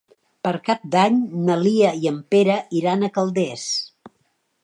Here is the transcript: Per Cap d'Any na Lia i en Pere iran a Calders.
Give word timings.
Per 0.45 0.51
Cap 0.69 0.87
d'Any 0.95 1.19
na 1.49 1.57
Lia 1.65 1.91
i 2.05 2.09
en 2.13 2.17
Pere 2.35 2.57
iran 2.81 3.03
a 3.09 3.13
Calders. 3.19 3.67